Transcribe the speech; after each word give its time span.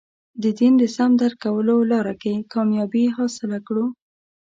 د 0.43 0.43
دین 0.59 0.73
د 0.81 0.83
سم 0.95 1.11
درک 1.21 1.37
کولو 1.45 1.75
لاره 1.91 2.13
کې 2.21 2.33
کامیابي 2.53 3.05
حاصله 3.15 3.59
کړو. 3.67 3.85